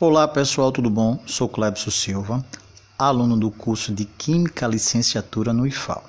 Olá 0.00 0.28
pessoal, 0.28 0.70
tudo 0.70 0.88
bom? 0.88 1.18
Sou 1.26 1.48
Clebson 1.48 1.90
Silva, 1.90 2.46
aluno 2.96 3.36
do 3.36 3.50
curso 3.50 3.92
de 3.92 4.04
Química 4.04 4.64
Licenciatura 4.64 5.52
no 5.52 5.66
IFAL. 5.66 6.04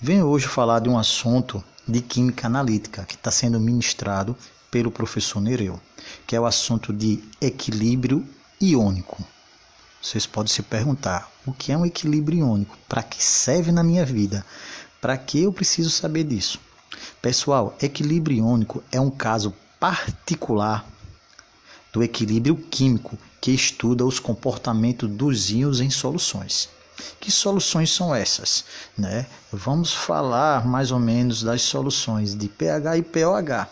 Venho 0.00 0.26
hoje 0.26 0.48
falar 0.48 0.80
de 0.80 0.88
um 0.88 0.98
assunto 0.98 1.62
de 1.86 2.00
Química 2.00 2.48
Analítica 2.48 3.04
que 3.04 3.14
está 3.14 3.30
sendo 3.30 3.60
ministrado 3.60 4.36
pelo 4.72 4.90
professor 4.90 5.40
Nereu, 5.40 5.80
que 6.26 6.34
é 6.34 6.40
o 6.40 6.46
assunto 6.46 6.92
de 6.92 7.22
equilíbrio 7.40 8.26
iônico. 8.60 9.24
Vocês 10.02 10.26
podem 10.26 10.52
se 10.52 10.64
perguntar, 10.64 11.30
o 11.46 11.52
que 11.52 11.70
é 11.70 11.78
um 11.78 11.86
equilíbrio 11.86 12.40
iônico? 12.40 12.76
Para 12.88 13.04
que 13.04 13.22
serve 13.22 13.70
na 13.70 13.84
minha 13.84 14.04
vida? 14.04 14.44
Para 15.00 15.16
que 15.16 15.44
eu 15.44 15.52
preciso 15.52 15.90
saber 15.90 16.24
disso? 16.24 16.58
Pessoal, 17.22 17.76
equilíbrio 17.80 18.38
iônico 18.38 18.82
é 18.90 19.00
um 19.00 19.10
caso 19.10 19.54
particular 19.78 20.84
do 21.96 22.02
equilíbrio 22.02 22.54
químico, 22.56 23.16
que 23.40 23.50
estuda 23.52 24.04
os 24.04 24.20
comportamentos 24.20 25.08
dos 25.08 25.48
íons 25.48 25.80
em 25.80 25.88
soluções. 25.88 26.68
Que 27.18 27.30
soluções 27.30 27.90
são 27.90 28.14
essas? 28.14 28.66
Né? 28.98 29.24
Vamos 29.50 29.94
falar 29.94 30.66
mais 30.66 30.90
ou 30.90 30.98
menos 30.98 31.42
das 31.42 31.62
soluções 31.62 32.34
de 32.34 32.48
pH 32.48 32.98
e 32.98 33.02
pOH. 33.02 33.66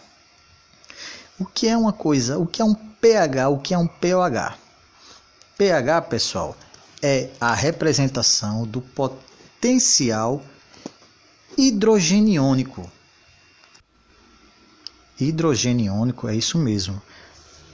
O 1.39 1.45
que 1.45 1.69
é 1.69 1.77
uma 1.77 1.93
coisa? 1.93 2.39
O 2.39 2.47
que 2.47 2.63
é 2.63 2.65
um 2.65 2.73
pH? 2.75 3.51
O 3.51 3.59
que 3.59 3.75
é 3.75 3.79
um 3.79 3.87
pOH? 3.87 4.57
pH, 5.59 6.03
pessoal, 6.03 6.57
é 7.03 7.29
a 7.39 7.53
representação 7.53 8.67
do 8.67 8.81
potencial 8.81 10.43
hidrogeniônico. 11.59 12.91
Hidrogeniônico 15.21 16.27
é 16.27 16.35
isso 16.35 16.57
mesmo. 16.57 17.03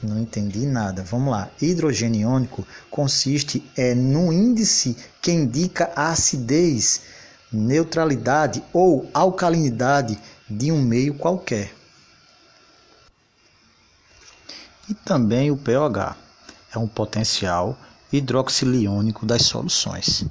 Não 0.03 0.19
entendi 0.19 0.65
nada. 0.67 1.03
Vamos 1.03 1.31
lá. 1.31 1.51
Hidrogênio 1.61 2.23
iônico 2.23 2.67
consiste 2.91 3.63
é 3.77 3.95
no 3.95 4.33
índice 4.33 4.97
que 5.21 5.31
indica 5.31 5.93
a 5.95 6.11
acidez, 6.11 7.03
neutralidade 7.53 8.63
ou 8.73 9.11
alcalinidade 9.13 10.19
de 10.49 10.73
um 10.73 10.81
meio 10.81 11.15
qualquer. 11.15 11.75
E 14.89 14.95
também 14.95 15.51
o 15.51 15.57
pOH 15.57 16.17
é 16.73 16.79
um 16.79 16.89
potencial 16.89 17.79
hidroxiliônico 18.13 19.25
das 19.25 19.43
soluções, 19.43 20.25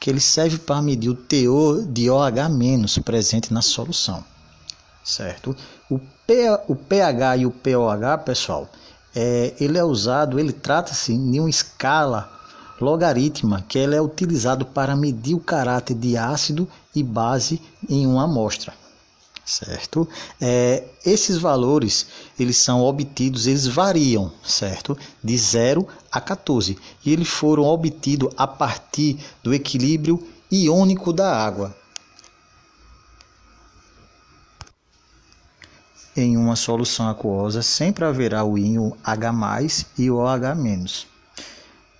que 0.00 0.08
ele 0.08 0.20
serve 0.20 0.56
para 0.56 0.80
medir 0.80 1.10
o 1.10 1.14
teor 1.14 1.84
de 1.84 2.08
OH- 2.08 2.48
presente 3.04 3.52
na 3.52 3.60
solução. 3.60 4.24
Certo? 5.04 5.54
O 5.90 5.98
pH 6.76 7.36
e 7.36 7.46
o 7.46 7.50
pOH, 7.50 8.18
pessoal, 8.24 8.70
é, 9.16 9.54
ele 9.58 9.78
é 9.78 9.82
usado, 9.82 10.38
ele 10.38 10.52
trata-se 10.52 11.16
de 11.16 11.40
uma 11.40 11.48
escala 11.48 12.30
logarítmica 12.78 13.64
que 13.66 13.78
ele 13.78 13.96
é 13.96 14.02
utilizado 14.02 14.66
para 14.66 14.94
medir 14.94 15.34
o 15.34 15.40
caráter 15.40 15.94
de 15.94 16.18
ácido 16.18 16.68
e 16.94 17.02
base 17.02 17.58
em 17.88 18.06
uma 18.06 18.24
amostra, 18.24 18.74
certo? 19.42 20.06
É, 20.38 20.84
esses 21.02 21.38
valores 21.38 22.06
eles 22.38 22.58
são 22.58 22.82
obtidos, 22.82 23.46
eles 23.46 23.66
variam, 23.66 24.30
certo? 24.44 24.96
De 25.24 25.38
0 25.38 25.88
a 26.12 26.20
14 26.20 26.76
e 27.02 27.10
eles 27.10 27.28
foram 27.28 27.64
obtidos 27.64 28.30
a 28.36 28.46
partir 28.46 29.16
do 29.42 29.54
equilíbrio 29.54 30.22
iônico 30.52 31.10
da 31.10 31.34
água. 31.34 31.74
Em 36.16 36.38
uma 36.38 36.56
solução 36.56 37.10
aquosa 37.10 37.60
sempre 37.60 38.02
haverá 38.06 38.42
o 38.42 38.56
íon 38.56 38.92
H+, 39.04 39.84
e 39.98 40.10
o 40.10 40.16
OH-, 40.16 41.06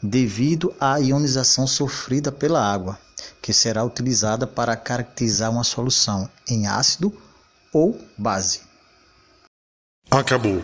devido 0.03 0.75
à 0.81 0.97
ionização 0.99 1.66
sofrida 1.66 2.32
pela 2.32 2.60
água, 2.60 2.99
que 3.43 3.53
será 3.53 3.84
utilizada 3.84 4.47
para 4.47 4.75
caracterizar 4.75 5.50
uma 5.50 5.65
solução 5.65 6.31
em 6.49 6.66
ácido 6.66 7.12
ou 7.71 8.00
base. 8.16 8.62
Acabou. 10.10 10.62